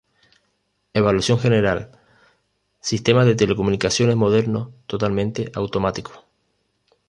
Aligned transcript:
Evaluación 0.95 1.37
general: 1.37 1.91
sistema 2.79 3.23
de 3.23 3.35
telecomunicaciones 3.35 4.15
moderno 4.15 4.73
totalmente 4.87 5.51
automático. 5.53 6.25